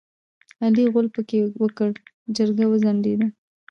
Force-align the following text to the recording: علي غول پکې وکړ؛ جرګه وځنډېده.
علي 0.63 0.85
غول 0.93 1.07
پکې 1.15 1.37
وکړ؛ 1.61 1.91
جرګه 2.35 2.65
وځنډېده. 2.67 3.27